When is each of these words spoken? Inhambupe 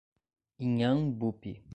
Inhambupe 0.63 1.51